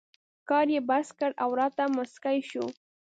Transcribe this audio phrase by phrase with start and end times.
[0.49, 2.65] کار یې بس کړ او راته مسکی شو.